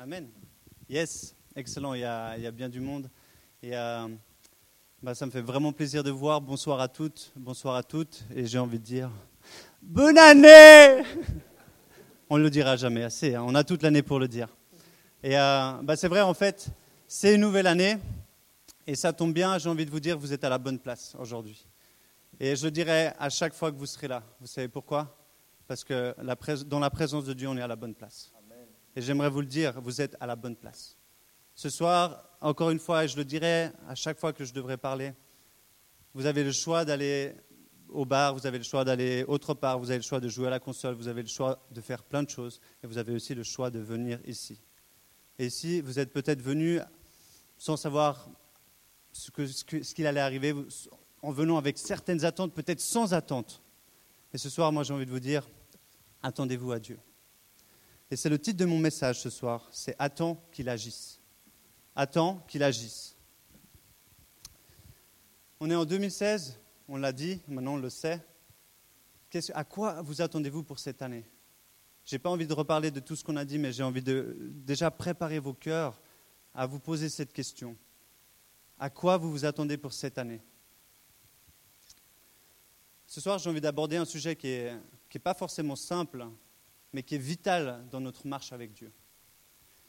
[0.00, 0.28] Amen.
[0.88, 3.10] Yes, excellent, il y a, il y a bien du monde.
[3.60, 4.06] Et euh,
[5.02, 6.40] bah, ça me fait vraiment plaisir de voir.
[6.40, 8.22] Bonsoir à toutes, bonsoir à toutes.
[8.32, 9.10] Et j'ai envie de dire,
[9.82, 11.02] bonne année
[12.30, 13.42] On ne le dira jamais assez, hein.
[13.44, 14.46] on a toute l'année pour le dire.
[15.24, 16.68] Et euh, bah, c'est vrai, en fait,
[17.08, 17.98] c'est une nouvelle année.
[18.86, 21.16] Et ça tombe bien, j'ai envie de vous dire, vous êtes à la bonne place
[21.18, 21.66] aujourd'hui.
[22.38, 24.22] Et je le dirai à chaque fois que vous serez là.
[24.40, 25.18] Vous savez pourquoi?
[25.66, 26.14] Parce que
[26.66, 28.30] dans la présence de Dieu, on est à la bonne place.
[28.98, 30.96] Et j'aimerais vous le dire, vous êtes à la bonne place.
[31.54, 34.76] Ce soir, encore une fois, et je le dirai à chaque fois que je devrais
[34.76, 35.12] parler,
[36.14, 37.32] vous avez le choix d'aller
[37.90, 40.48] au bar, vous avez le choix d'aller autre part, vous avez le choix de jouer
[40.48, 43.12] à la console, vous avez le choix de faire plein de choses, et vous avez
[43.12, 44.60] aussi le choix de venir ici.
[45.38, 46.80] Et ici, vous êtes peut-être venu
[47.56, 48.28] sans savoir
[49.12, 50.56] ce qu'il allait arriver,
[51.22, 53.62] en venant avec certaines attentes, peut-être sans attente.
[54.34, 55.48] Et ce soir, moi, j'ai envie de vous dire,
[56.20, 56.98] attendez-vous à Dieu.
[58.10, 61.20] Et c'est le titre de mon message ce soir, c'est Attends qu'il agisse.
[61.94, 63.16] Attends qu'il agisse.
[65.60, 68.24] On est en 2016, on l'a dit, maintenant on le sait.
[69.52, 71.24] À quoi vous attendez-vous pour cette année?
[72.06, 74.02] Je n'ai pas envie de reparler de tout ce qu'on a dit, mais j'ai envie
[74.02, 76.00] de déjà préparer vos cœurs
[76.54, 77.76] à vous poser cette question.
[78.78, 80.40] À quoi vous vous attendez pour cette année?
[83.06, 86.26] Ce soir, j'ai envie d'aborder un sujet qui n'est pas forcément simple,
[86.92, 88.92] mais qui est vital dans notre marche avec Dieu.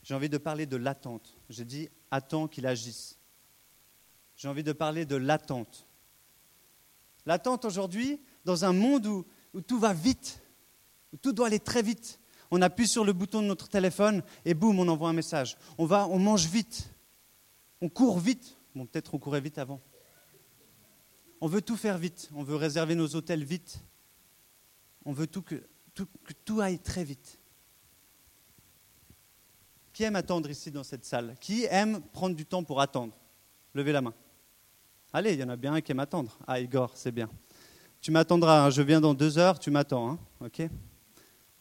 [0.03, 1.37] J'ai envie de parler de l'attente.
[1.49, 3.17] J'ai dit attends qu'il agisse.
[4.35, 5.87] J'ai envie de parler de l'attente.
[7.25, 10.41] L'attente aujourd'hui, dans un monde où, où tout va vite,
[11.13, 12.19] où tout doit aller très vite.
[12.51, 15.57] On appuie sur le bouton de notre téléphone et boum, on envoie un message.
[15.77, 16.89] On va, on mange vite,
[17.81, 18.57] on court vite.
[18.75, 19.81] Bon, peut-être on courait vite avant.
[21.41, 22.29] On veut tout faire vite.
[22.33, 23.79] On veut réserver nos hôtels vite.
[25.05, 25.63] On veut tout que,
[25.99, 27.37] tout, que tout aille très vite.
[29.91, 31.35] Qui aime attendre ici dans cette salle?
[31.41, 33.13] Qui aime prendre du temps pour attendre?
[33.73, 34.13] Levez la main.
[35.11, 36.37] Allez, il y en a bien un qui aime attendre.
[36.47, 37.29] Ah, Igor, c'est bien.
[37.99, 40.69] Tu m'attendras, hein, je viens dans deux heures, tu m'attends, hein, ok?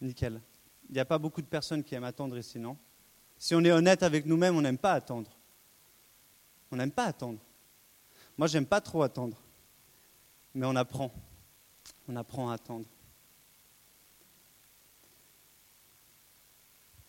[0.00, 0.40] Nickel.
[0.88, 2.76] Il n'y a pas beaucoup de personnes qui aiment attendre ici, non?
[3.36, 5.36] Si on est honnête avec nous-mêmes, on n'aime pas attendre.
[6.70, 7.40] On n'aime pas attendre.
[8.36, 9.36] Moi, j'aime pas trop attendre.
[10.54, 11.10] Mais on apprend.
[12.06, 12.86] On apprend à attendre.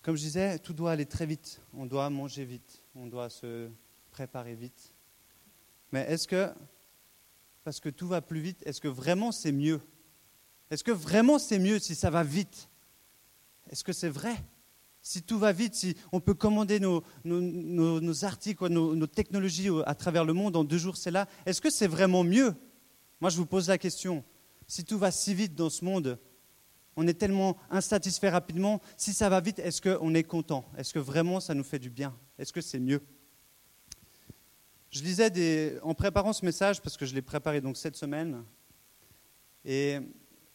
[0.02, 1.62] Comme je disais, tout doit aller très vite.
[1.74, 2.82] On doit manger vite.
[2.96, 3.70] On doit se
[4.12, 4.94] préparer vite.
[5.92, 6.50] Mais est-ce que,
[7.64, 9.82] parce que tout va plus vite, est-ce que vraiment c'est mieux?
[10.72, 12.70] Est-ce que vraiment c'est mieux si ça va vite?
[13.70, 14.36] Est-ce que c'est vrai?
[15.02, 17.04] Si tout va vite, si on peut commander nos,
[18.24, 21.70] articles, nos, nos technologies à travers le monde en deux jours, c'est là, est-ce que
[21.70, 22.54] c'est vraiment mieux?
[23.20, 24.24] Moi, je vous pose la question.
[24.68, 26.20] Si tout va si vite dans ce monde,
[26.95, 28.81] on est tellement insatisfait rapidement.
[28.97, 30.66] Si ça va vite, est-ce qu'on est content?
[30.77, 32.16] Est-ce que vraiment ça nous fait du bien?
[32.38, 33.01] Est-ce que c'est mieux?
[34.91, 38.44] Je lisais en préparant ce message, parce que je l'ai préparé donc cette semaine,
[39.63, 40.00] et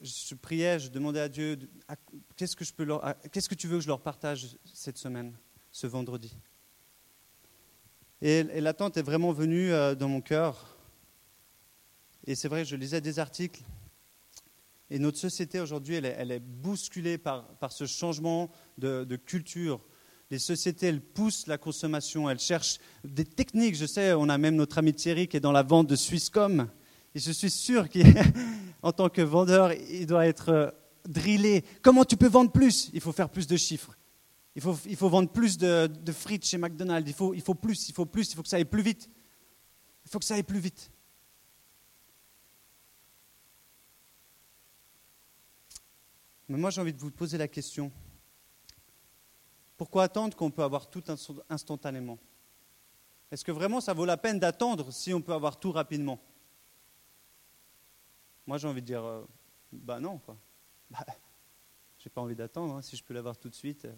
[0.00, 1.58] je priais, je demandais à Dieu,
[2.36, 5.32] qu'est-ce que, je peux leur- qu'est-ce que tu veux que je leur partage cette semaine,
[5.70, 6.36] ce vendredi?
[8.20, 10.76] Et, et l'attente est vraiment venue euh, dans mon cœur.
[12.26, 13.60] Et c'est vrai, je lisais des articles
[14.94, 19.80] et notre société aujourd'hui, elle, est- bousculée par, ce changement de, de culture.
[20.30, 23.74] Les sociétés, elles poussent la consommation, elles cherchent des techniques.
[23.74, 26.68] Je sais, on a même notre ami Thierry qui est dans la vente de Swisscom.
[27.12, 30.70] Et je suis sûr qu'en tant que vendeur, il doit être euh,
[31.08, 31.64] drillé.
[31.82, 32.88] Comment tu peux vendre plus?
[32.94, 33.98] Il faut faire plus de chiffres.
[34.54, 37.10] Il faut, il faut vendre plus de, de frites chez McDonald's.
[37.10, 39.10] Il faut, il faut plus, il faut plus, il faut que ça aille plus vite.
[40.04, 40.92] Il faut que ça aille plus vite.
[46.48, 47.90] Mais moi, j'ai envie de vous poser la question.
[49.76, 52.18] Pourquoi attendre qu'on peut avoir tout inst- instantanément?
[53.30, 56.20] Est-ce que vraiment ça vaut la peine d'attendre si on peut avoir tout rapidement?
[58.46, 59.24] Moi, j'ai envie de dire, euh,
[59.72, 60.36] bah non, quoi.
[60.90, 61.04] Bah,
[61.98, 63.86] j'ai pas envie d'attendre, hein, si je peux l'avoir tout de suite.
[63.86, 63.94] euh.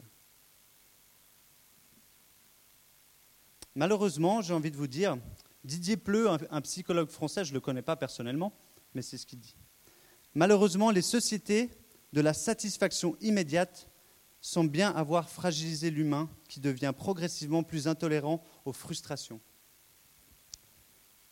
[3.75, 5.19] Malheureusement, j'ai envie de vous dire,
[5.65, 8.53] Didier Pleu, un psychologue français, je ne le connais pas personnellement,
[8.95, 9.57] mais c'est ce qu'il dit.
[10.35, 11.71] Malheureusement, les sociétés
[12.13, 13.89] de la satisfaction immédiate
[14.41, 19.41] semblent bien avoir fragilisé l'humain qui devient progressivement plus intolérant aux frustrations.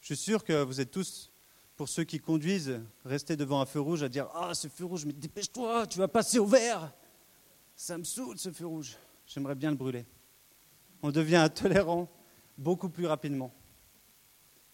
[0.01, 1.31] Je suis sûr que vous êtes tous,
[1.77, 5.07] pour ceux qui conduisent, restés devant un feu rouge à dire Ah, ce feu rouge,
[5.07, 6.93] mais dépêche-toi, tu vas passer au vert.
[7.75, 8.97] Ça me saoule ce feu rouge.
[9.27, 10.07] J'aimerais bien le brûler.
[11.03, 12.09] On devient intolérant
[12.57, 13.53] beaucoup plus rapidement.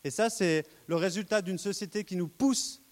[0.05, 2.83] Et ça, c'est le résultat d'une société qui nous pousse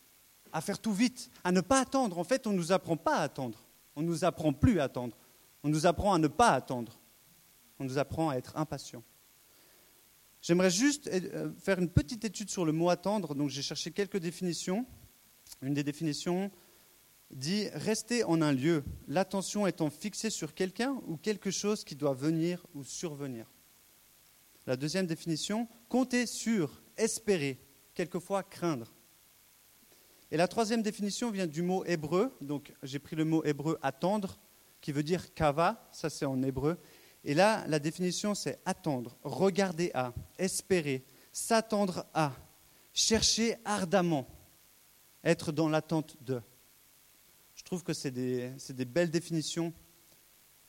[0.52, 2.18] à faire tout vite, à ne pas attendre.
[2.18, 3.64] En fait, on ne nous apprend pas à attendre.
[3.96, 5.16] On ne nous apprend plus à attendre.
[5.62, 6.98] On nous apprend à ne pas attendre.
[7.78, 9.02] On nous apprend à être impatient.
[10.40, 13.34] J'aimerais juste euh, faire une petite étude sur le mot attendre.
[13.34, 14.86] Donc j'ai cherché quelques définitions.
[15.62, 16.50] Une des définitions
[17.30, 22.14] dit rester en un lieu, l'attention étant fixée sur quelqu'un ou quelque chose qui doit
[22.14, 23.50] venir ou survenir.
[24.66, 27.58] La deuxième définition, compter sur, espérer,
[27.94, 28.94] quelquefois craindre.
[30.30, 34.38] Et la troisième définition vient du mot hébreu, donc j'ai pris le mot hébreu attendre,
[34.80, 36.78] qui veut dire kava, ça c'est en hébreu.
[37.24, 42.32] Et là, la définition c'est attendre, regarder à, espérer, s'attendre à,
[42.92, 44.28] chercher ardemment,
[45.24, 46.42] être dans l'attente de.
[47.54, 49.72] Je trouve que c'est des, des, belles définitions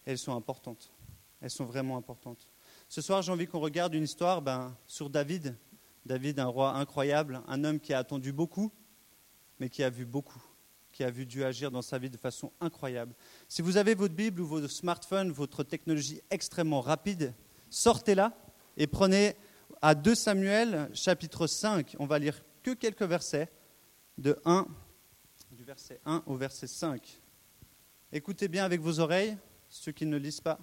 [0.06, 0.92] elles sont importantes.
[1.42, 2.48] Elles sont vraiment importantes.
[2.88, 5.56] Ce soir, j'ai envie qu'on regarde une histoire ben, sur David.
[6.06, 8.72] David, un roi incroyable, un homme qui a attendu beaucoup,
[9.60, 10.42] mais qui a vu beaucoup,
[10.92, 13.14] qui a vu Dieu agir dans sa vie de façon incroyable.
[13.48, 17.34] Si vous avez votre Bible ou votre smartphone, votre technologie extrêmement rapide,
[17.70, 18.34] sortez-la
[18.78, 19.36] et prenez
[19.82, 23.50] à 2 Samuel chapitre 5, on va lire que quelques versets,
[24.18, 24.68] de 1,
[25.52, 27.22] du verset 1 au verset 5.
[28.12, 29.38] Écoutez bien avec vos oreilles,
[29.70, 30.60] ceux qui ne lisent pas.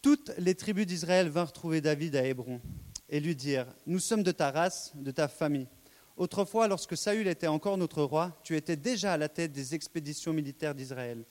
[0.00, 2.60] Toutes les tribus d'Israël vinrent trouver David à Hébron
[3.08, 5.68] et lui dirent, Nous sommes de ta race, de ta famille.
[6.16, 10.32] Autrefois, lorsque Saül était encore notre roi, tu étais déjà à la tête des expéditions
[10.32, 11.24] militaires d'Israël.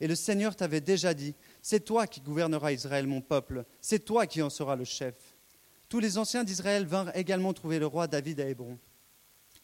[0.00, 4.26] Et le Seigneur t'avait déjà dit, c'est toi qui gouverneras Israël, mon peuple, c'est toi
[4.26, 5.14] qui en seras le chef.
[5.88, 8.78] Tous les anciens d'Israël vinrent également trouver le roi David à Hébron.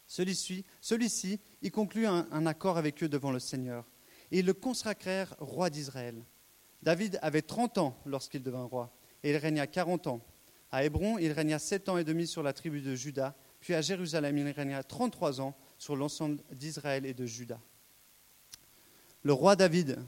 [0.07, 3.85] Celui-ci, celui y conclut un, un, accord avec eux devant le Seigneur.
[4.31, 6.23] Et ils le consacrèrent roi d'Israël.
[6.81, 8.91] David avait 30 ans lorsqu'il devint roi,
[9.23, 10.21] et il régna 40 ans.
[10.71, 13.81] À Hébron, il régna sept ans et demi sur la tribu de Juda, puis à
[13.81, 17.61] Jérusalem, il régna 33 ans sur l'ensemble d'Israël et de Juda.
[19.21, 19.99] Le roi David,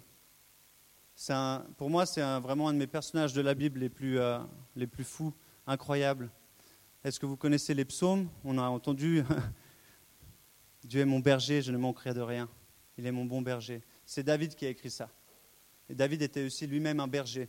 [1.77, 4.39] pour moi, c'est vraiment un de mes personnages de la Bible les plus, euh,
[4.75, 5.33] les plus fous,
[5.67, 6.29] incroyables.
[7.05, 8.27] Est-ce que vous connaissez les psaumes?
[8.43, 9.23] On a entendu
[10.83, 12.49] Dieu est mon berger, je ne manquerai de rien.
[12.97, 13.81] Il est mon bon berger.
[14.05, 15.09] C'est David qui a écrit ça.
[15.87, 17.47] Et David était aussi lui-même un berger.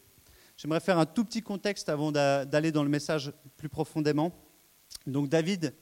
[0.56, 4.32] J'aimerais faire un tout petit contexte avant d'aller dans le message plus profondément.
[5.05, 5.75] Donc David,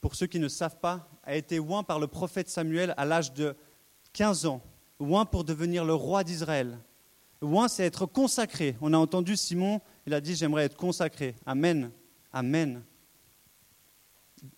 [0.00, 3.32] pour ceux qui ne savent pas, a été oint par le prophète Samuel à l'âge
[3.34, 3.54] de
[4.12, 4.62] 15 ans,
[4.98, 6.78] oint pour devenir le roi d'Israël.
[7.42, 8.76] Oint, c'est être consacré.
[8.80, 11.34] On a entendu Simon, il a dit j'aimerais être consacré.
[11.46, 11.90] Amen.
[12.32, 12.82] Amen.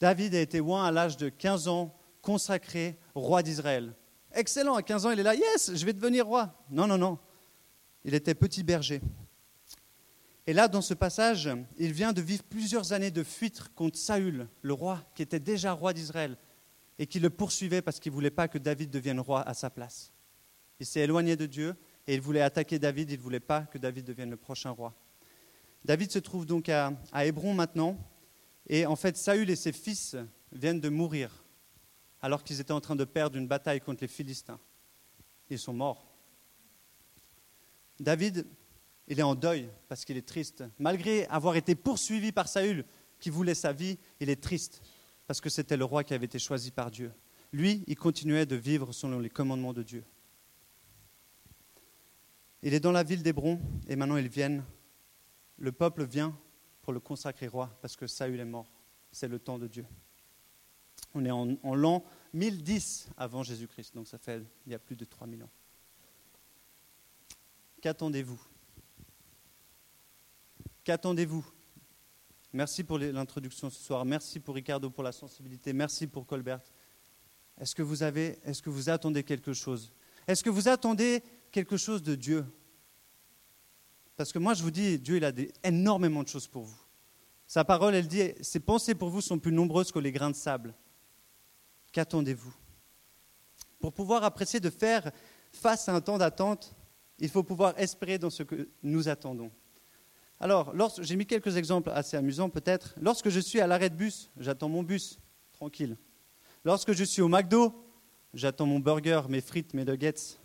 [0.00, 3.94] David a été oint à l'âge de 15 ans, consacré roi d'Israël.
[4.34, 6.54] Excellent, à 15 ans, il est là, yes, je vais devenir roi.
[6.70, 7.18] Non, non, non.
[8.04, 9.00] Il était petit berger.
[10.52, 14.48] Et là, dans ce passage, il vient de vivre plusieurs années de fuite contre Saül,
[14.60, 16.36] le roi, qui était déjà roi d'Israël,
[16.98, 19.70] et qui le poursuivait parce qu'il ne voulait pas que David devienne roi à sa
[19.70, 20.12] place.
[20.78, 21.74] Il s'est éloigné de Dieu
[22.06, 24.94] et il voulait attaquer David, il ne voulait pas que David devienne le prochain roi.
[25.86, 27.96] David se trouve donc à, à Hébron maintenant,
[28.66, 30.16] et en fait, Saül et ses fils
[30.52, 31.46] viennent de mourir
[32.20, 34.60] alors qu'ils étaient en train de perdre une bataille contre les Philistins.
[35.48, 36.12] Ils sont morts.
[37.98, 38.46] David
[39.12, 40.64] il est en deuil parce qu'il est triste.
[40.78, 42.86] Malgré avoir été poursuivi par Saül
[43.20, 44.80] qui voulait sa vie, il est triste
[45.26, 47.12] parce que c'était le roi qui avait été choisi par Dieu.
[47.52, 50.02] Lui, il continuait de vivre selon les commandements de Dieu.
[52.62, 54.64] Il est dans la ville d'Hébron et maintenant ils viennent.
[55.58, 56.34] Le peuple vient
[56.80, 58.72] pour le consacrer roi parce que Saül est mort.
[59.10, 59.84] C'est le temps de Dieu.
[61.12, 64.96] On est en, en l'an 1010 avant Jésus-Christ, donc ça fait il y a plus
[64.96, 65.50] de 3000 ans.
[67.82, 68.51] Qu'attendez-vous?
[70.84, 71.44] Qu'attendez-vous?
[72.52, 74.04] Merci pour l'introduction ce soir.
[74.04, 75.72] Merci pour Ricardo pour la sensibilité.
[75.72, 76.60] Merci pour Colbert.
[77.58, 79.92] Est-ce que vous avez, est-ce que vous attendez quelque chose?
[80.26, 82.44] Est-ce que vous attendez quelque chose de Dieu?
[84.16, 86.80] Parce que moi, je vous dis, Dieu, il a énormément de choses pour vous.
[87.46, 90.36] Sa parole, elle dit, ses pensées pour vous sont plus nombreuses que les grains de
[90.36, 90.74] sable.
[91.92, 92.54] Qu'attendez-vous?
[93.78, 95.12] Pour pouvoir apprécier de faire
[95.52, 96.74] face à un temps d'attente,
[97.18, 99.52] il faut pouvoir espérer dans ce que nous attendons.
[100.42, 102.96] Alors, j'ai mis quelques exemples assez amusants peut-être.
[103.00, 105.20] Lorsque je suis à l'arrêt de bus, j'attends mon bus,
[105.52, 105.96] tranquille.
[106.64, 107.72] Lorsque je suis au McDo,
[108.34, 110.40] j'attends mon burger, mes frites, mes nuggets.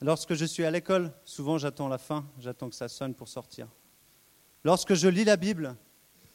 [0.00, 3.68] Lorsque je suis à l'école, souvent j'attends la fin, j'attends que ça sonne pour sortir.
[4.64, 5.76] Lorsque je lis la Bible,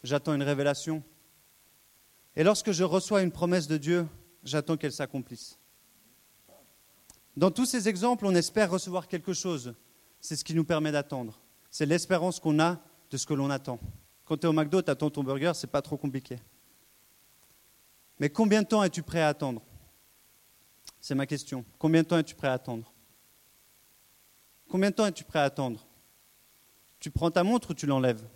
[0.03, 1.01] j'attends une révélation.
[2.35, 4.05] Et lorsque je reçois une promesse de Dieu,
[4.43, 5.57] j'attends qu'elle s'accomplisse.
[7.35, 9.73] Dans tous ces exemples, on espère recevoir quelque chose.
[10.21, 11.41] C'est ce qui nous permet d'attendre.
[11.69, 13.79] C'est l'espérance qu'on a de ce que l'on attend.
[14.25, 16.39] Quand tu es au McDo, tu attends ton burger, c'est pas trop compliqué.
[18.19, 19.61] Mais combien de temps es-tu prêt à attendre?
[20.99, 21.63] C'est ma question.
[21.77, 22.91] Combien de temps es-tu prêt à attendre?
[24.69, 25.87] Combien de temps es-tu prêt à attendre?
[26.99, 28.27] Tu prends ta montre ou tu l'enlèves?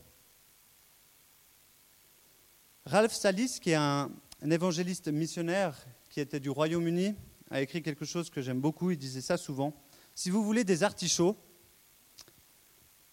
[2.85, 4.09] Ralph Salis, qui est un,
[4.41, 7.15] un évangéliste missionnaire qui était du Royaume-Uni,
[7.51, 8.91] a écrit quelque chose que j'aime beaucoup.
[8.91, 9.73] Il disait ça souvent.
[10.15, 11.37] Si vous voulez des artichauts,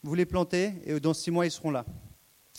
[0.03, 1.85] vous les plantez et dans six mois, ils seront là.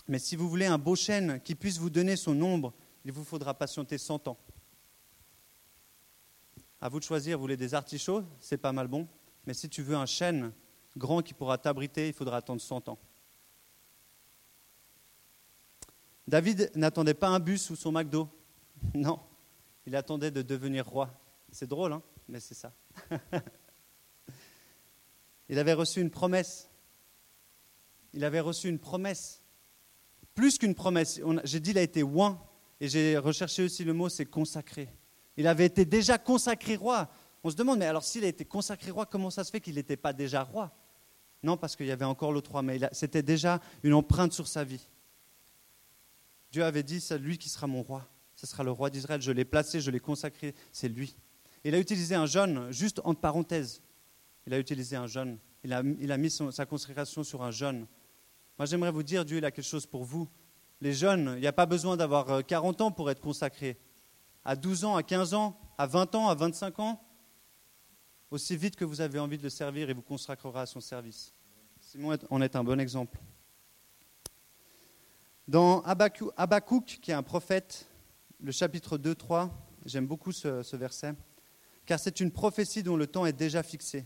[0.07, 2.73] Mais si vous voulez un beau chêne qui puisse vous donner son ombre,
[3.05, 4.37] il vous faudra patienter 100 ans.
[6.79, 9.07] À vous de choisir, vous voulez des artichauts, c'est pas mal bon.
[9.45, 10.51] Mais si tu veux un chêne
[10.97, 12.99] grand qui pourra t'abriter, il faudra attendre 100 ans.
[16.27, 18.29] David n'attendait pas un bus ou son McDo.
[18.95, 19.19] Non,
[19.85, 21.11] il attendait de devenir roi.
[21.51, 22.73] C'est drôle, hein mais c'est ça.
[25.49, 26.70] il avait reçu une promesse.
[28.13, 29.41] Il avait reçu une promesse.
[30.33, 31.19] Plus qu'une promesse.
[31.43, 32.41] J'ai dit, il a été oint.
[32.79, 34.89] Et j'ai recherché aussi le mot, c'est consacré.
[35.37, 37.09] Il avait été déjà consacré roi.
[37.43, 39.75] On se demande, mais alors s'il a été consacré roi, comment ça se fait qu'il
[39.75, 40.71] n'était pas déjà roi?
[41.43, 44.63] Non, parce qu'il y avait encore l'autre roi, mais c'était déjà une empreinte sur sa
[44.63, 44.87] vie.
[46.51, 48.07] Dieu avait dit, c'est lui qui sera mon roi.
[48.35, 49.21] Ce sera le roi d'Israël.
[49.21, 51.15] Je l'ai placé, je l'ai consacré, c'est lui.
[51.63, 53.81] Il a utilisé un jeune, juste entre parenthèses.
[54.47, 55.37] Il a utilisé un jeune.
[55.63, 57.85] Il a, il a mis sa consécration sur un jeune.
[58.61, 60.29] Moi, j'aimerais vous dire, Dieu, il a quelque chose pour vous.
[60.81, 63.75] Les jeunes, il n'y a pas besoin d'avoir 40 euh, ans pour être consacré.
[64.45, 67.03] À 12 ans, à 15 ans, à 20 ans, à 25 ans,
[68.29, 71.33] aussi vite que vous avez envie de le servir, il vous consacrera à son service.
[71.79, 73.19] Simon en est un bon exemple.
[75.47, 77.87] Dans Habakkuk, qui est un prophète,
[78.43, 79.49] le chapitre 2, 3,
[79.87, 81.15] j'aime beaucoup ce, verset,
[81.87, 84.05] car c'est une prophétie dont le temps est déjà fixé.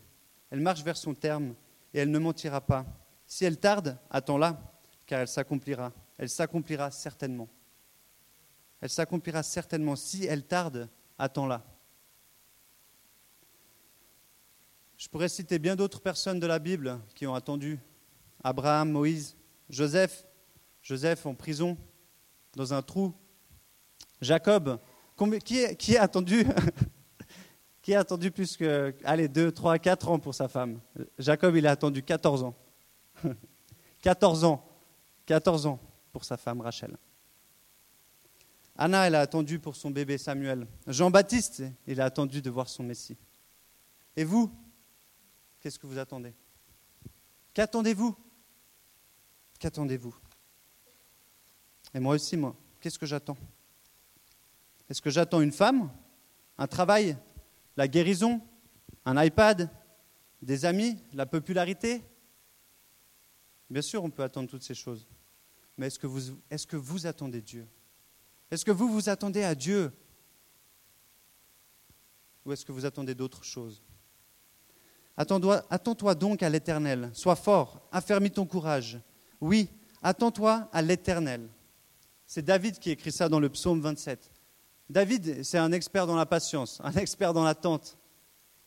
[0.50, 1.56] Elle marche vers son terme
[1.94, 2.86] et elle ne mentira pas.
[3.28, 4.60] Si elle tarde, attends-la,
[5.06, 5.92] car elle s'accomplira.
[6.18, 7.50] Elle s'accomplira certainement.
[8.82, 9.96] Elle s'accomplira certainement.
[9.96, 11.64] Si elle tarde, attends-la.
[14.98, 17.80] Je pourrais citer bien d'autres personnes de la Bible qui ont attendu.
[18.44, 19.36] Abraham, Moïse,
[19.70, 20.26] Joseph,
[20.82, 21.78] Joseph en prison,
[22.56, 23.14] dans un trou.
[24.22, 24.80] Jacob,
[25.44, 26.46] qui, a attendu?
[27.82, 30.80] Qui a attendu plus que, allez, 2, 3, 4 ans pour sa femme?
[31.20, 32.56] Jacob, il a attendu 14 ans.
[34.02, 34.66] 14 ans.
[35.26, 35.80] 14 ans
[36.12, 36.96] pour sa femme Rachel.
[38.78, 40.68] Anna, elle a attendu pour son bébé Samuel.
[40.86, 43.18] Jean-Baptiste, il a attendu de voir son Messie.
[44.16, 44.52] Et vous,
[45.62, 46.34] qu'est-ce que vous attendez?
[47.54, 48.16] Qu'attendez-vous?
[49.60, 50.16] Qu'attendez-vous?
[51.94, 53.38] Et moi aussi, moi, qu'est-ce que j'attends?
[54.90, 55.90] Est-ce que j'attends une femme,
[56.58, 57.18] un travail,
[57.78, 58.42] la guérison,
[59.06, 59.70] un iPad,
[60.42, 62.04] des amis, la popularité?
[63.70, 65.08] Bien sûr, on peut attendre toutes ces choses.
[65.78, 67.68] Mais est-ce que vous, attendez Dieu?
[68.52, 69.92] Est-ce que vous vous attendez à Dieu?
[72.46, 73.82] Ou est-ce que vous attendez d'autres choses?
[75.18, 77.10] Attends-toi donc à l'Éternel.
[77.14, 79.00] Sois fort, affermis ton courage.
[79.42, 79.70] Oui,
[80.04, 81.50] attends-toi à l'Éternel.
[82.26, 84.32] C'est David qui écrit ça dans le psaume 27.
[84.90, 87.98] David, c'est un expert dans la patience, un expert dans l'attente.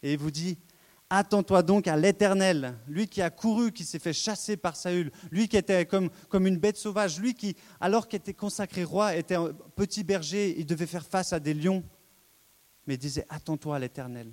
[0.02, 0.59] Et il vous dit,
[1.11, 5.49] Attends-toi donc à l'Éternel, lui qui a couru, qui s'est fait chasser par Saül, lui
[5.49, 6.11] qui était comme,
[6.47, 10.67] une bête sauvage, lui qui, alors qu'il était consacré roi, était un petit berger, il
[10.67, 11.83] devait faire face à des lions,
[12.87, 14.31] mais il disait, attends-toi à l'Éternel.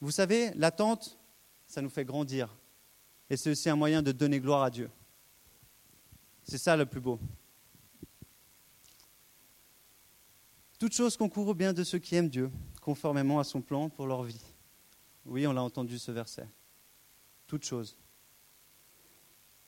[0.00, 1.18] Vous savez, l'attente,
[1.66, 2.56] ça nous fait grandir,
[3.28, 4.90] et c'est aussi un moyen de donner gloire à Dieu.
[6.42, 7.20] C'est ça le plus beau.
[10.78, 14.06] Toute chose concourt au bien de ceux qui aiment Dieu, conformément à son plan pour
[14.06, 14.53] leur vie.
[15.24, 16.48] Oui, on l'a entendu ce verset.
[17.46, 17.96] Toute chose.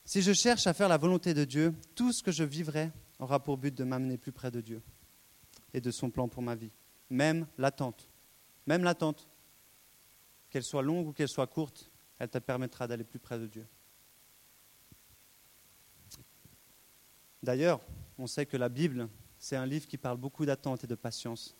[0.05, 3.43] Si je cherche à faire la volonté de Dieu, tout ce que je vivrai aura
[3.43, 4.81] pour but de m'amener plus près de Dieu
[5.73, 6.71] et de son plan pour ma vie.
[7.09, 8.09] Même l'attente.
[8.65, 9.27] Même l'attente.
[10.49, 13.67] Qu'elle soit longue ou qu'elle soit courte, elle te permettra d'aller plus près de Dieu.
[17.43, 17.81] D'ailleurs,
[18.17, 21.55] on sait que la Bible, c'est un livre qui parle beaucoup d'attente et de patience.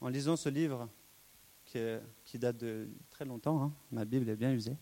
[0.00, 0.88] En lisant ce livre,
[2.24, 3.62] qui, date de très longtemps.
[3.62, 3.72] Hein.
[3.90, 4.76] Ma Bible est bien usée.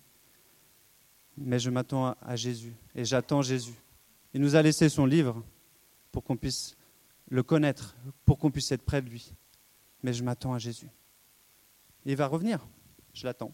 [1.37, 3.75] Mais je m'attends à, Jésus et j'attends Jésus.
[4.33, 5.43] Il nous a laissé son livre
[6.12, 6.76] pour qu'on puisse
[7.28, 9.35] le connaître, pour qu'on puisse être près de lui.
[10.02, 10.88] Mais je m'attends à Jésus.
[12.05, 12.66] Il va revenir.
[13.12, 13.52] Je l'attends.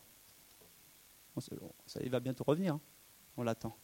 [2.01, 2.75] Il va bientôt revenir.
[2.75, 2.81] Hein.
[3.37, 3.77] On l'attend.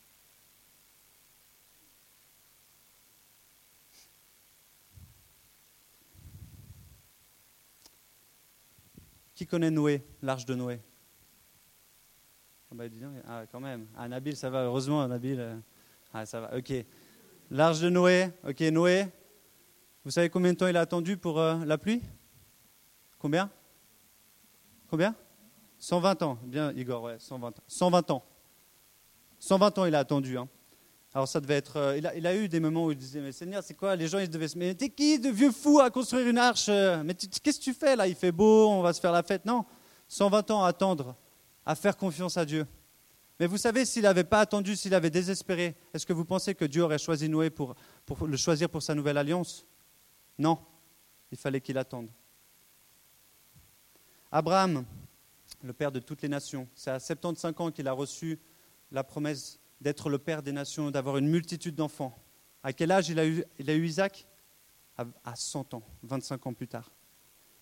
[9.38, 10.80] Qui connaît Noé, l'arche de Noé?
[12.72, 12.84] Ah, bah,
[13.28, 13.86] ah, quand même.
[13.96, 15.38] Ah, Nabil, ça va, heureusement, Nabil.
[15.38, 15.56] Euh,
[16.12, 16.72] ah, ça va, ok.
[17.48, 19.06] L'arche de Noé, ok, Noé.
[20.04, 22.02] Vous savez combien de temps il a attendu pour euh, la pluie?
[23.16, 23.48] Combien?
[24.90, 25.14] Combien?
[25.78, 26.38] 120 ans.
[26.42, 27.62] Bien, Igor, ouais, 120 ans.
[27.68, 28.24] 120 ans.
[29.38, 30.36] 120 ans, il a attendu.
[30.36, 30.48] Hein.
[31.14, 31.76] Alors ça devait être.
[31.76, 33.96] Euh, il, a, eu des moments où il disait Mais Seigneur, c'est quoi?
[33.96, 34.58] Les gens, ils devaient se.
[34.58, 36.68] Mais t'es qui, de vieux fou, à construire une arche?
[36.68, 37.02] Euh?
[37.02, 38.06] Mais qu'est-ce que tu fais là?
[38.06, 39.44] Il fait beau, on va se faire la fête.
[39.44, 39.64] Non,
[40.08, 41.16] 120 ans à attendre,
[41.64, 42.66] à faire confiance à Dieu.
[43.40, 46.64] Mais vous savez, s'il n'avait pas attendu, s'il avait désespéré, est-ce que vous pensez que
[46.64, 47.74] Dieu aurait choisi Noé pour,
[48.04, 49.64] pour le choisir pour sa nouvelle alliance?
[50.38, 50.58] Non,
[51.30, 52.08] il fallait qu'il attende.
[54.30, 54.84] Abraham,
[55.62, 58.38] le père de toutes les nations, c'est à 75 ans qu'il a reçu
[58.90, 62.16] la promesse d'être le père des nations, d'avoir une multitude d'enfants.
[62.62, 64.26] À quel âge il a eu, il eu Isaac?
[64.96, 66.90] À 100 ans, 25 ans plus tard.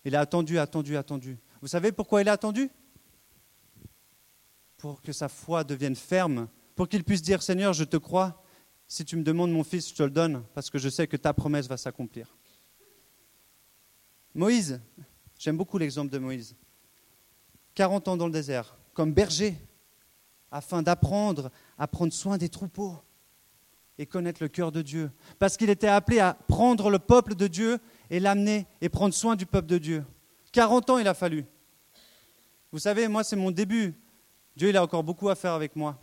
[0.03, 1.37] Il a attendu, attendu, attendu.
[1.61, 2.71] Vous savez pourquoi il a attendu?
[4.77, 8.43] Pour que sa foi devienne ferme, pour qu'il puisse dire Seigneur, je te crois,
[8.87, 11.17] si tu me demandes mon fils, je te le donne, parce que je sais que
[11.17, 12.35] ta promesse va s'accomplir.
[14.33, 14.79] Moïse,
[15.37, 16.55] j'aime beaucoup l'exemple de Moïse.
[17.75, 19.55] 40 ans dans le désert, comme berger,
[20.49, 22.97] afin d'apprendre à prendre soin des troupeaux
[23.97, 25.11] et connaître le cœur de Dieu.
[25.39, 27.79] Parce qu'il était appelé à prendre le peuple de Dieu
[28.09, 30.05] et l'amener et prendre soin du peuple de Dieu.
[30.51, 31.45] 40 ans il a fallu.
[32.71, 33.93] Vous savez, moi c'est mon début.
[34.55, 35.99] Dieu il a encore beaucoup à faire avec moi.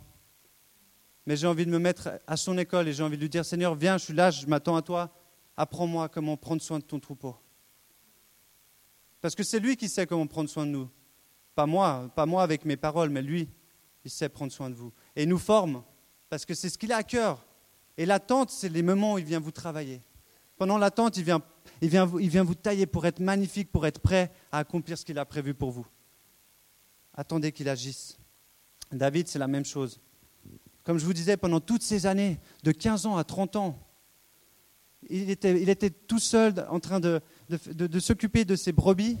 [1.25, 3.43] Mais j'ai envie de me mettre à son école et j'ai envie de lui dire,
[3.45, 5.09] Seigneur, viens, je suis là, je m'attends à toi.
[5.57, 7.35] Apprends-moi comment prendre soin de ton troupeau.
[9.21, 10.89] Parce que c'est lui qui sait comment prendre soin de nous.
[11.55, 13.49] Pas moi, pas moi avec mes paroles, mais lui
[14.03, 14.93] il sait prendre soin de vous.
[15.15, 15.83] Et nous forme,
[16.29, 17.45] parce que c'est ce qu'il a à cœur.
[17.97, 20.01] Et l'attente, c'est les moments où il vient vous travailler.
[20.57, 21.41] Pendant l'attente, il vient,
[21.81, 25.05] il, vient il vient vous tailler pour être magnifique, pour être prêt à accomplir ce
[25.05, 25.85] qu'il a prévu pour vous.
[27.13, 28.17] Attendez qu'il agisse.
[28.91, 29.99] David, c'est la même chose.
[30.83, 33.79] Comme je vous disais, pendant toutes ces années, de 15 ans à 30 ans,
[35.09, 39.17] il était, il était tout seul en train de, de, s'occuper de ses brebis,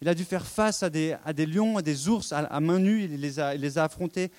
[0.00, 2.78] il a dû faire face à des, à des lions, à des ours à, main
[2.78, 4.30] nue, il les, a, il les a affrontés.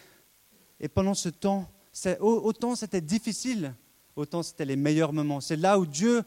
[0.82, 1.72] Et pendant ce temps,
[2.20, 3.76] autant c'était difficile,
[4.16, 5.40] autant c'était les meilleurs moments.
[5.40, 6.24] C'est là où Dieu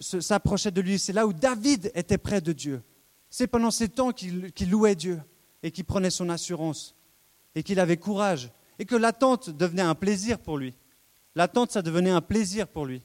[0.00, 2.82] s'approchait de lui, c'est là où David était près de Dieu.
[3.28, 5.20] C'est pendant ces temps qu'il louait Dieu
[5.62, 6.94] et qu'il prenait son assurance
[7.56, 10.74] et qu'il avait courage et que l'attente devenait un plaisir pour lui.
[11.34, 13.02] L'attente, ça devenait un plaisir pour lui.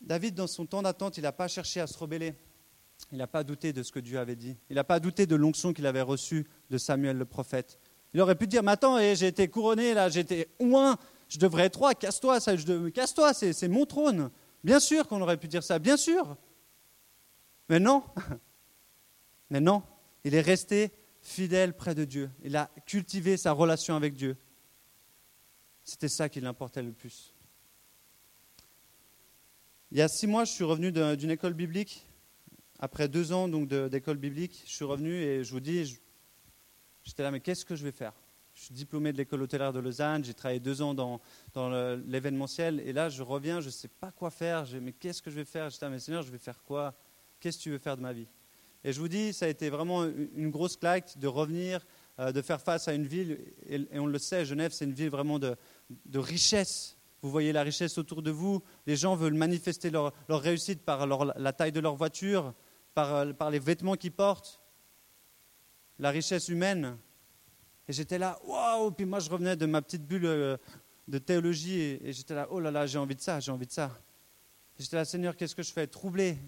[0.00, 2.34] David, dans son temps d'attente, il n'a pas cherché à se rebeller.
[3.10, 4.56] Il n'a pas douté de ce que Dieu avait dit.
[4.70, 7.78] Il n'a pas douté de l'onction qu'il avait reçue de Samuel le prophète.
[8.14, 11.64] Il aurait pu dire, mais attends, eh, j'ai été couronné là, été oint, je devrais
[11.64, 12.38] être roi, casse-toi,
[12.92, 14.30] casse-toi, c'est mon trône.
[14.62, 16.36] Bien sûr qu'on aurait pu dire ça, bien sûr.
[17.68, 18.04] Mais non,
[19.50, 19.82] mais non,
[20.24, 22.30] il est resté fidèle près de Dieu.
[22.42, 24.36] Il a cultivé sa relation avec Dieu.
[25.84, 27.34] C'était ça qui l'importait le plus.
[29.90, 32.06] Il y a six mois, je suis revenu d'une école biblique.
[32.84, 36.00] Après deux ans donc d'école biblique, je suis revenu et je vous dis,
[37.04, 38.12] j'étais là, mais qu'est-ce que je vais faire?
[38.54, 41.20] Je suis diplômé de l'école hôtelière de Lausanne, j'ai travaillé deux ans dans,
[42.08, 44.66] l'événementiel et là, je reviens, je ne sais pas quoi faire.
[44.80, 45.70] Mais qu'est-ce que je vais faire?
[45.70, 46.92] J'étais là, mais Seigneur, je vais faire quoi?
[47.38, 48.26] Qu'est-ce que tu veux faire de ma vie?
[48.82, 51.86] Et je vous dis, ça a été vraiment une grosse claque de revenir,
[52.18, 55.10] euh, de faire face à une ville, et, on le sait, Genève, c'est une ville
[55.10, 55.56] vraiment de
[56.16, 58.62] richesse vous voyez la richesse autour de vous.
[58.86, 62.52] Les gens veulent manifester leur, réussite par la taille de leur voiture,
[62.94, 64.60] par, par les vêtements qu'ils portent,
[65.98, 66.96] la richesse humaine.
[67.88, 70.56] Et j'étais là, waouh Puis moi, je revenais de ma petite bulle euh,
[71.08, 73.72] de théologie et, j'étais là, oh là là, j'ai envie de ça, j'ai envie de
[73.72, 73.90] ça.
[74.78, 75.86] J'étais là, Seigneur, qu'est-ce que je fais?
[75.86, 76.38] Troublé.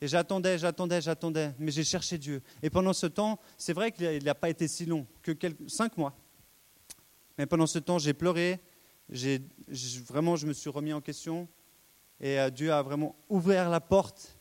[0.00, 2.42] Et j'attendais, j'attendais, j'attendais, mais j'ai cherché Dieu.
[2.62, 5.96] Et pendant ce temps, c'est vrai qu'il n'a pas été si long, que quelques, cinq
[5.96, 6.16] mois.
[7.36, 8.60] Mais pendant ce temps, j'ai pleuré,
[10.08, 11.48] vraiment, je me suis remis en question
[12.20, 14.38] et euh, Dieu a vraiment ouvert la porte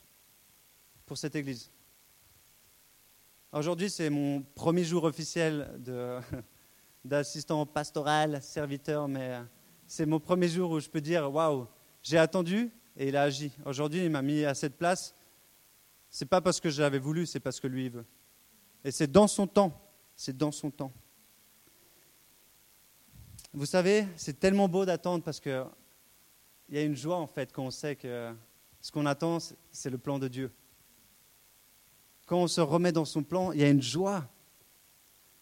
[1.09, 1.71] pour cette église.
[3.51, 5.81] Aujourd'hui, c'est mon premier jour officiel
[7.03, 9.39] d'assistant pastoral, serviteur, mais
[9.87, 11.65] c'est mon premier jour où je peux dire waouh,
[12.03, 13.51] j'ai attendu et il a agi.
[13.65, 15.15] Aujourd'hui, il m'a mis à cette place.
[16.11, 18.05] C'est pas parce que je l'avais voulu, c'est parce que lui il veut.
[18.83, 19.73] Et c'est dans son temps.
[20.15, 20.93] C'est dans son temps.
[23.51, 25.65] Vous savez, c'est tellement beau d'attendre parce qu'il
[26.69, 28.31] y a une joie en fait quand on sait que
[28.79, 29.39] ce qu'on attend,
[29.71, 30.51] c'est le plan de Dieu.
[32.29, 34.29] Quand on se remet dans son plan, il y a une joie.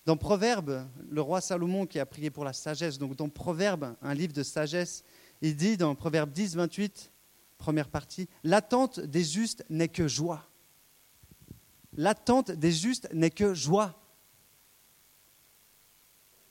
[0.06, 4.14] Dans Proverbe, le roi Salomon qui a prié pour la sagesse, donc dans Proverbe, un
[4.14, 5.04] livre de sagesse,
[5.42, 7.12] il dit dans Proverbe 10, 28,
[7.58, 10.48] première partie, l'attente des justes n'est que joie.
[11.98, 14.02] L'attente des justes n'est que joie.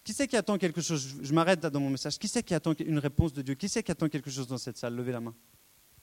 [0.04, 1.16] Qui c'est qui attend quelque chose?
[1.22, 2.18] Je m'arrête dans mon message.
[2.18, 3.54] Qui c'est qui attend une réponse de Dieu?
[3.54, 4.96] Qui c'est qui attend quelque chose dans cette salle?
[4.96, 5.34] Levez la main.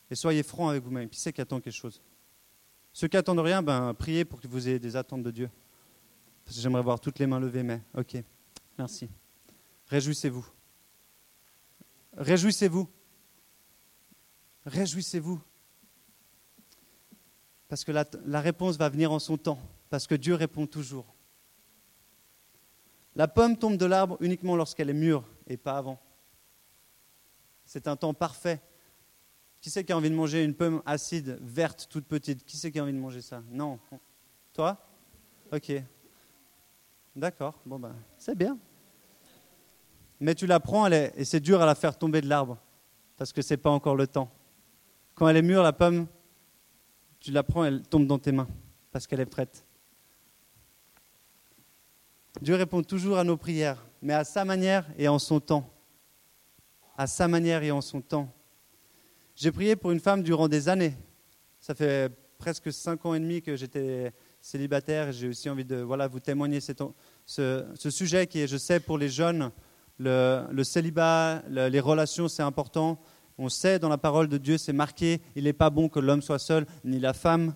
[0.10, 1.08] Et soyez francs avec vous-même.
[1.08, 2.02] Qui c'est qui attend quelque chose?
[2.94, 5.50] Ceux qui attendent rien, ben, priez pour que vous ayez des attentes de Dieu.
[6.46, 8.18] Parce j'aimerais voir toutes les mains levées, mais ok.
[8.78, 9.10] Merci.
[9.88, 10.46] Réjouissez-vous.
[12.16, 12.88] Réjouissez-vous.
[14.66, 15.42] Réjouissez-vous.
[17.68, 19.60] Parce que la, réponse va venir en son temps.
[19.90, 21.16] Parce que Dieu répond toujours.
[23.16, 26.00] La pomme tombe de l'arbre uniquement lorsqu'elle est mûre et pas avant.
[27.66, 28.62] C'est un temps parfait.
[29.64, 32.44] Qui c'est qui a envie de manger une pomme acide, verte, toute petite?
[32.44, 33.42] Qui c'est qui a envie de manger ça?
[33.50, 33.80] Non.
[34.52, 34.78] Toi?
[35.54, 35.72] Ok.
[37.16, 37.58] D'accord.
[37.66, 38.58] Bon ben, c'est bien.
[40.20, 42.58] Mais tu la prends, elle est, et c'est dur à la faire tomber de l'arbre
[43.16, 44.30] parce que c'est pas encore le temps.
[45.16, 46.08] Quand elle est mûre, la pomme,
[47.22, 48.50] tu la prends, elle tombe dans tes mains
[48.92, 49.66] parce qu'elle est prête.
[52.42, 55.70] Dieu répond toujours à nos prières, mais à sa manière et en son temps.
[56.98, 58.30] À sa manière et en son temps.
[59.36, 60.96] J'ai prié pour une femme durant des années.
[61.60, 65.12] Ça fait presque cinq ans et demi que j'étais célibataire.
[65.12, 69.10] J'ai aussi envie de voilà, vous témoigner ce, sujet qui est, je sais, pour les
[69.10, 69.52] jeunes,
[69.98, 73.00] le, célibat, les relations, c'est important.
[73.40, 76.22] On sait dans la parole de Dieu, c'est marqué, il n'est pas bon que l'homme
[76.22, 77.56] soit seul, ni la femme.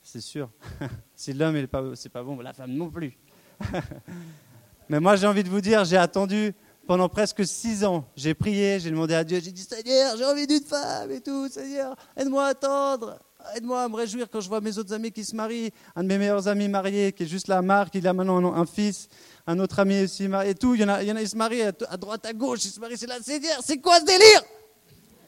[0.00, 0.48] C'est sûr.
[1.14, 3.18] si l'homme n'est pas bon, la femme non plus.
[4.88, 6.54] Mais moi, j'ai envie de vous dire, j'ai attendu
[6.86, 8.04] pendant presque six ans.
[8.16, 11.48] J'ai prié, j'ai demandé à Dieu, j'ai dit Seigneur, j'ai envie d'une femme et tout.
[11.48, 13.18] Seigneur, aide-moi à attendre.
[13.56, 15.70] Aide-moi à me réjouir quand je vois mes autres amis qui se marient.
[15.96, 18.66] Un de mes meilleurs amis mariés, qui est juste là, Marc, il a maintenant un
[18.66, 19.08] fils.
[19.46, 20.74] Un autre ami aussi marié et tout.
[20.74, 22.64] Il y en a, se marient à, droite, à gauche.
[22.64, 24.42] Ils se marient, c'est là, Seigneur, c'est quoi ce délire?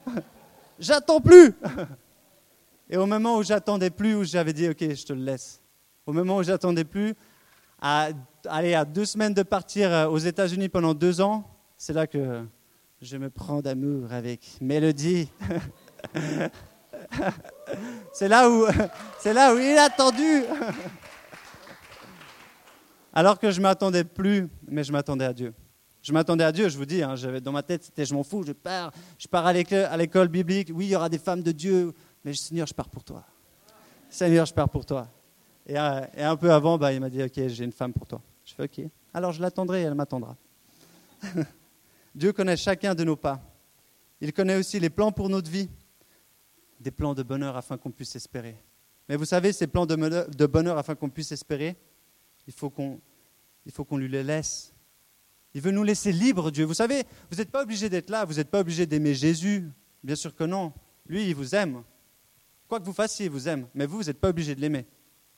[0.79, 1.55] J'attends plus.
[2.91, 5.63] Et au moment où j'attendais plus, où j'avais dit, ok, je te le laisse.
[6.05, 7.15] Au moment où j'attendais plus,
[7.83, 8.11] à,
[8.49, 11.45] aller à deux semaines de partir euh, aux États-Unis pendant deux ans,
[11.77, 12.45] c'est là que
[13.01, 15.29] je me prends d'amour avec Mélodie.
[18.13, 18.67] c'est là où,
[19.19, 20.23] c'est là où il a attendu.
[23.13, 25.53] Alors que je m'attendais plus, mais je m'attendais à Dieu.
[26.03, 28.45] Je m'attendais à Dieu, je vous dis, hein, dans ma tête, c'était je m'en fous,
[28.45, 30.71] je pars, je pars à l'école biblique.
[30.73, 31.93] Oui, il y aura des femmes de Dieu,
[32.25, 33.25] mais Seigneur, je pars pour toi.
[34.09, 35.09] Seigneur, je pars pour toi.
[35.67, 38.07] Et, euh, et un peu avant, bah, il m'a dit, ok, j'ai une femme pour
[38.07, 38.21] toi.
[38.45, 38.91] Je fais, ok.
[39.15, 40.37] Alors je l'attendrai et elle m'attendra.
[42.15, 43.41] Dieu connaît chacun de nos pas.
[44.21, 45.69] Il connaît aussi les plans pour notre vie,
[46.81, 48.57] des plans de bonheur afin qu'on puisse espérer.
[49.09, 51.77] Mais vous savez, ces plans de bonheur afin qu'on puisse espérer,
[52.47, 53.01] il faut qu'on
[53.67, 54.73] qu lui les laisse.
[55.55, 56.65] Il veut nous laisser libres, Dieu.
[56.65, 59.69] Vous savez, vous n'êtes pas obligé d'être là, vous n'êtes pas obligé d'aimer Jésus.
[60.03, 60.73] Bien sûr que non.
[61.07, 61.83] Lui, il vous aime.
[62.69, 63.67] Quoi que vous fassiez, il vous aime.
[63.75, 64.87] Mais vous, vous n'êtes pas obligé de l'aimer.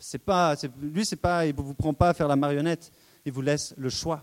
[0.06, 2.92] C'est pas, lui, c'est pas, il ne vous prend pas à faire la marionnette.
[3.24, 4.22] Il vous laisse le choix.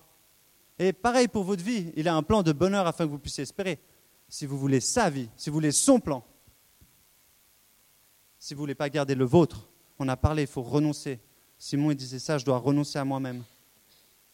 [0.78, 1.92] Et pareil pour votre vie.
[1.96, 3.80] Il a un plan de bonheur afin que vous puissiez espérer.
[4.30, 6.24] Si vous voulez sa vie, si vous voulez son plan,
[8.38, 9.68] si vous voulez pas garder le vôtre,
[9.98, 11.20] on a parlé, il faut renoncer.
[11.58, 13.44] Simon il disait ça, je dois renoncer à moi-même.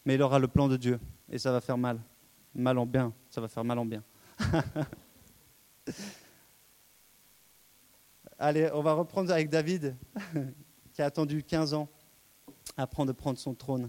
[0.04, 1.98] Mais il aura le plan de Dieu et ça va faire mal.
[2.54, 4.04] Mal en bien, ça va faire mal en bien.
[8.38, 9.96] Allez, on va reprendre avec David,
[10.98, 11.88] qui a attendu 15 ans
[12.76, 13.88] avant de prendre son trône.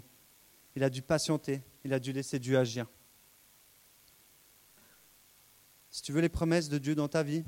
[0.75, 2.85] Il a dû patienter, il a dû laisser Dieu agir.
[5.89, 7.43] Si tu veux les promesses de Dieu dans ta vie,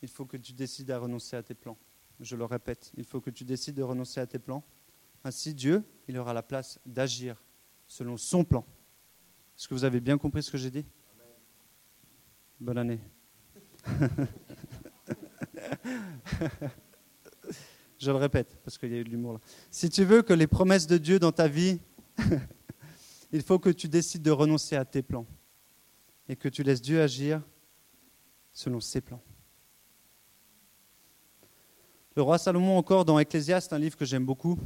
[0.00, 1.76] il faut que tu décides à renoncer à tes plans.
[2.20, 4.64] Je le répète, il faut que tu décides de renoncer à tes plans.
[5.24, 7.44] Ainsi, Dieu, il aura la place d'agir
[7.86, 8.64] selon son plan.
[9.58, 10.86] Est-ce que vous avez bien compris ce que j'ai dit?
[12.58, 13.00] Bonne année.
[17.98, 19.40] Je le répète, parce qu'il y a eu de l'humour là.
[19.70, 21.80] Si tu veux que les promesses de Dieu dans ta vie,
[23.32, 25.26] il faut que tu décides de renoncer à tes plans
[26.28, 27.42] et que tu laisses Dieu agir
[28.52, 29.22] selon ses plans.
[32.16, 34.58] Le roi Salomon encore dans Ecclésiaste, un livre que j'aime beaucoup,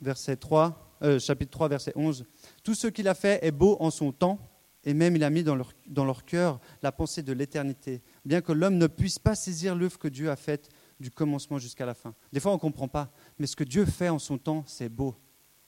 [0.00, 2.24] verset 3, euh, chapitre 3, verset 11.
[2.64, 4.38] Tout ce qu'il a fait est beau en son temps,
[4.84, 8.40] et même il a mis dans leur, dans leur cœur la pensée de l'éternité, bien
[8.40, 10.68] que l'homme ne puisse pas saisir l'œuvre que Dieu a faite
[11.00, 12.14] du commencement jusqu'à la fin.
[12.32, 14.88] Des fois, on ne comprend pas, mais ce que Dieu fait en son temps, c'est
[14.88, 15.14] beau.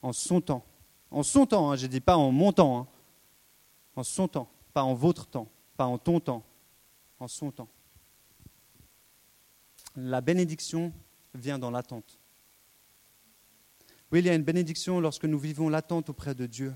[0.03, 0.65] En son temps.
[1.11, 2.79] En son temps, hein, je ne dis pas en mon temps.
[2.79, 2.87] Hein.
[3.97, 6.45] En son temps, pas en votre temps, pas en ton temps,
[7.19, 7.69] en son temps.
[9.97, 10.93] La bénédiction
[11.35, 12.19] vient dans l'attente.
[14.13, 16.75] Oui, il y a une bénédiction lorsque nous vivons l'attente auprès de Dieu,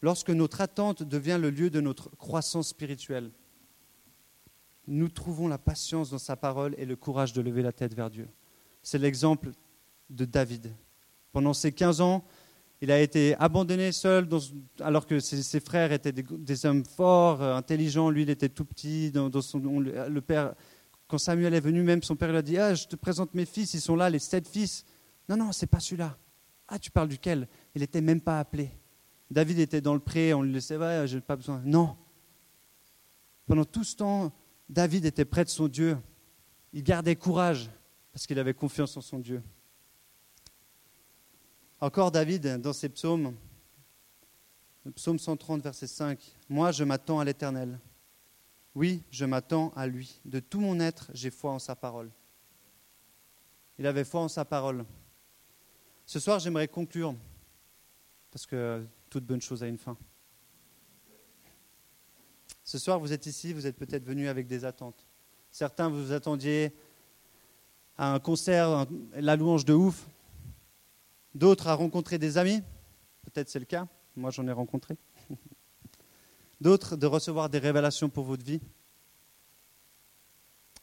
[0.00, 3.30] lorsque notre attente devient le lieu de notre croissance spirituelle.
[4.90, 8.10] Nous trouvons la patience dans sa parole et le courage de lever la tête vers
[8.10, 8.28] Dieu.
[8.82, 9.52] C'est l'exemple
[10.10, 10.74] de David.
[11.30, 12.24] Pendant ces 15 ans,
[12.80, 14.28] il a été abandonné seul,
[14.80, 18.10] alors que ses, frères étaient des, hommes forts, euh, intelligents.
[18.10, 19.12] Lui, il était tout petit.
[21.06, 23.46] Quand Samuel est venu, même son père lui a dit Ah, je te présente mes
[23.46, 24.84] fils, ils sont là, les sept fils.
[25.28, 26.18] Non, non, c'est pas celui-là.
[26.66, 27.46] Ah, tu parles duquel?
[27.76, 28.72] Il n'était même pas appelé.
[29.30, 31.62] David était dans le pré, on lui laissait, ouais, j'ai pas besoin.
[31.64, 31.96] Non.
[33.46, 34.32] Pendant tout ce temps,
[34.70, 35.98] David était près de son Dieu.
[36.72, 37.68] Il gardait courage
[38.12, 39.42] parce qu'il avait confiance en son Dieu.
[41.80, 43.34] Encore David, dans ses psaumes,
[44.84, 47.80] le psaume 130, verset 5, Moi, je m'attends à l'Éternel.
[48.76, 50.20] Oui, je m'attends à lui.
[50.24, 52.12] De tout mon être, j'ai foi en sa parole.
[53.76, 54.84] Il avait foi en sa parole.
[56.06, 57.16] Ce soir, j'aimerais conclure,
[58.30, 59.96] parce que toute bonne chose a une fin.
[62.70, 65.04] Ce soir, vous êtes ici, vous êtes peut-être venus avec des attentes.
[65.50, 66.72] Certains, vous vous attendiez
[67.98, 70.06] à un concert, la louange de ouf.
[71.34, 72.62] D'autres à rencontrer des amis.
[73.22, 73.88] Peut-être c'est le cas.
[74.14, 74.96] Moi, j'en ai rencontré.
[76.60, 78.60] D'autres de recevoir des révélations pour votre vie.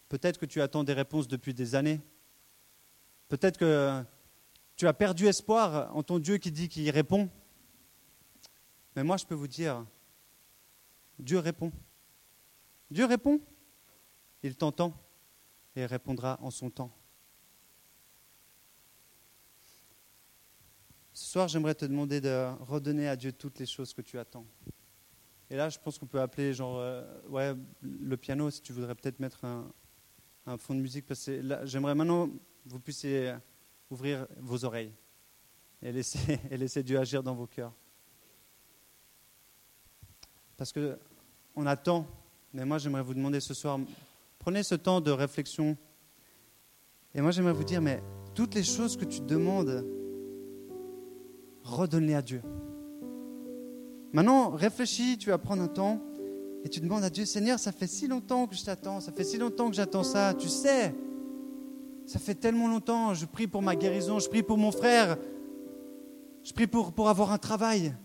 [0.10, 2.02] Peut-être que tu attends des réponses depuis des années.
[3.30, 4.04] Peut-être que
[4.76, 7.30] tu as perdu espoir en ton Dieu qui dit qu'il répond.
[8.98, 9.86] Mais moi, je peux vous dire,
[11.20, 11.72] Dieu répond.
[12.90, 13.42] Dieu répond.
[14.44, 14.94] Il t'entend
[15.76, 16.92] et répondra en son temps.
[21.14, 24.46] Ce soir, j'aimerais te demander de redonner à Dieu toutes les choses que tu attends.
[25.50, 28.94] Et là, je pense qu'on peut appeler genre, euh, ouais, le piano, si tu voudrais
[28.94, 31.30] peut-être mettre un, fond de musique, parce
[31.64, 32.34] j'aimerais maintenant que
[32.66, 33.36] vous puissiez
[33.90, 34.94] ouvrir vos oreilles
[35.82, 37.74] et laisser, et laisser Dieu agir dans vos cœurs.
[40.56, 41.00] Parce que
[41.58, 42.06] on attend,
[42.54, 43.80] mais moi j'aimerais vous demander ce soir,
[44.38, 45.76] prenez ce temps de réflexion.
[47.16, 48.02] Et moi j'aimerais vous dire, mais
[48.36, 49.84] toutes les choses que tu demandes,
[51.64, 52.42] redonne-les à Dieu.
[54.14, 56.00] Maintenant, réfléchis, tu vas prendre un temps
[56.64, 59.24] et tu demandes à Dieu, Seigneur, ça fait si longtemps que je t'attends, ça fait
[59.24, 60.94] si longtemps que j'attends ça, tu sais,
[62.06, 65.18] ça fait tellement longtemps, je prie pour ma guérison, je prie pour mon frère,
[66.44, 67.96] je prie pour, pour avoir un travail.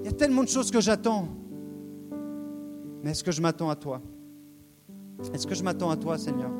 [0.00, 1.28] Il y a tellement de choses que j'attends.
[3.04, 4.00] Mais est-ce que je m'attends à toi?
[5.34, 6.50] Est-ce que je m'attends à toi, Seigneur?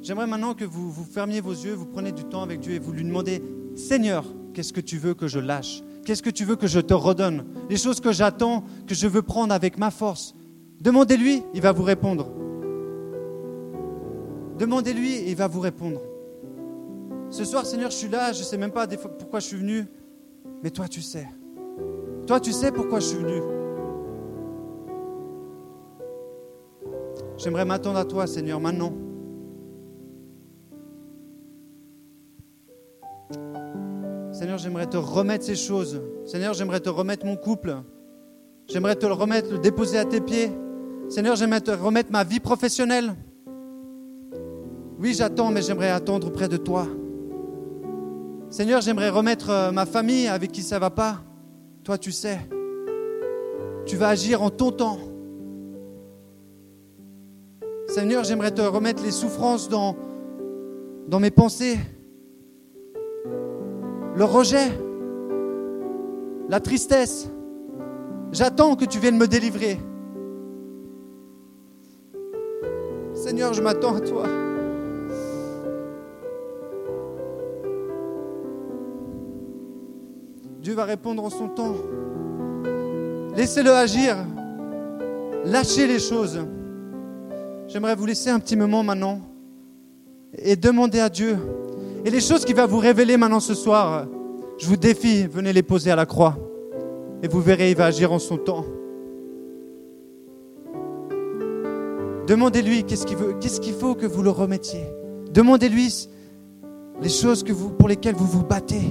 [0.00, 2.78] J'aimerais maintenant que vous, vous fermiez vos yeux, vous prenez du temps avec Dieu et
[2.80, 3.40] vous lui demandez,
[3.76, 5.84] Seigneur, qu'est-ce que tu veux que je lâche?
[6.04, 7.44] Qu'est-ce que tu veux que je te redonne?
[7.70, 10.34] Les choses que j'attends, que je veux prendre avec ma force.
[10.80, 12.32] Demandez-lui, il va vous répondre.
[14.58, 16.00] Demandez-lui, il va vous répondre.
[17.30, 19.86] Ce soir, Seigneur, je suis là, je ne sais même pas pourquoi je suis venu,
[20.60, 21.28] mais toi, tu sais.
[22.26, 23.61] Toi, tu sais pourquoi je suis venu.
[27.42, 28.92] J'aimerais m'attendre à toi, Seigneur, maintenant.
[34.30, 36.00] Seigneur, j'aimerais te remettre ces choses.
[36.24, 37.78] Seigneur, j'aimerais te remettre mon couple.
[38.68, 40.52] J'aimerais te le remettre, le déposer à tes pieds.
[41.08, 43.16] Seigneur, j'aimerais te remettre ma vie professionnelle.
[45.00, 46.86] Oui, j'attends, mais j'aimerais attendre près de toi.
[48.50, 51.16] Seigneur, j'aimerais remettre euh, ma famille avec qui ça ne va pas.
[51.82, 52.38] Toi, tu sais.
[53.84, 54.98] Tu vas agir en ton temps.
[57.92, 59.94] Seigneur, j'aimerais te remettre les souffrances dans,
[61.20, 61.78] mes pensées.
[64.16, 64.70] Le rejet,
[66.48, 67.28] la tristesse.
[68.32, 69.78] J'attends que tu viennes me délivrer.
[73.12, 74.24] Seigneur, je m'attends à toi.
[80.62, 81.74] Dieu va répondre en son temps.
[83.36, 84.16] Laissez-le agir.
[85.44, 86.40] Lâchez les choses.
[87.72, 89.22] J'aimerais vous laisser un petit moment maintenant
[90.36, 91.38] et demander à Dieu.
[92.04, 94.06] Et les choses qu'il va vous révéler maintenant ce soir,
[94.58, 96.36] je vous défie, venez les poser à la croix.
[97.22, 98.66] Et vous verrez, il va agir en son temps.
[102.26, 104.84] Demandez-lui qu'est-ce qu'il qu'est-ce qu'il faut que vous le remettiez.
[105.32, 106.10] Demandez-lui
[107.00, 108.82] les choses que vous, pour lesquelles vous vous battez.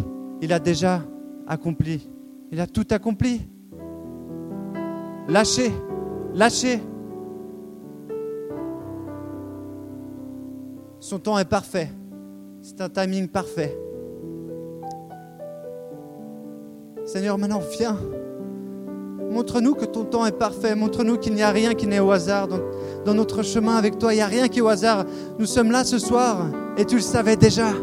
[0.42, 1.04] Il a déjà
[1.46, 2.10] accompli.
[2.52, 3.42] Il a tout accompli.
[5.28, 5.72] Lâchez,
[6.34, 6.80] lâchez.
[11.12, 11.90] Son temps est parfait.
[12.62, 13.78] C'est un timing parfait.
[17.04, 17.98] Seigneur, maintenant viens.
[19.30, 20.74] Montre-nous que ton temps est parfait.
[20.74, 22.62] Montre-nous qu'il n'y a rien qui n'est au hasard dans,
[23.04, 24.14] dans, notre chemin avec toi.
[24.14, 25.04] Il n'y a rien qui est au hasard.
[25.38, 26.48] Nous sommes là ce soir
[26.78, 27.74] et tu le savais déjà.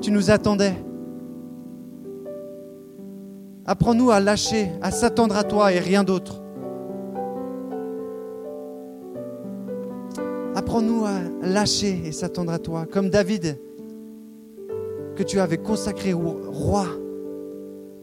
[0.00, 0.74] Tu nous attendais.
[3.66, 6.42] Apprends-nous à lâcher, à s'attendre à toi et rien d'autre.
[10.68, 13.58] Apprends-nous à lâcher et s'attendre à toi, comme David,
[15.16, 16.84] que tu avais consacré au roi.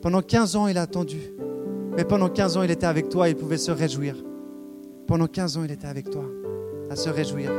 [0.01, 1.19] Pendant 15 ans, il a attendu.
[1.95, 4.15] Mais pendant 15 ans, il était avec toi, il pouvait se réjouir.
[5.06, 6.23] Pendant 15 ans, il était avec toi,
[6.89, 7.51] à se réjouir.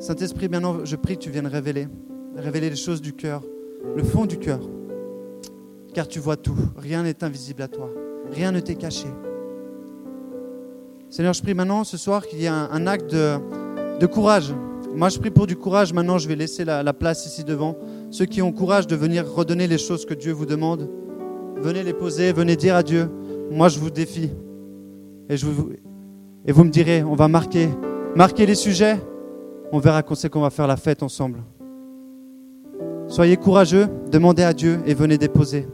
[0.00, 1.86] Saint-Esprit, maintenant, je prie que tu viennes révéler,
[2.34, 3.44] révéler les choses du cœur,
[3.94, 4.58] le fond du cœur.
[5.94, 7.88] Car tu vois tout, rien n'est invisible à toi,
[8.32, 9.06] rien ne t'est caché.
[11.16, 14.52] Seigneur, je prie maintenant ce soir qu'il y ait un, acte de, courage.
[14.94, 15.94] Moi, je prie pour du courage.
[15.94, 17.74] Maintenant, je vais laisser la, la place ici devant.
[18.10, 20.90] Ceux qui ont courage de venir redonner les choses que Dieu vous demande,
[21.56, 23.08] venez les poser, venez dire à Dieu,
[23.50, 24.28] moi je vous défie.
[25.30, 25.70] Et, je vous,
[26.44, 27.70] et vous me direz, on va marquer,
[28.14, 29.00] marquer les sujets,
[29.72, 31.42] on verra qu'on sait qu'on va faire la fête ensemble.
[33.08, 35.66] Soyez courageux, demandez à Dieu et venez déposer.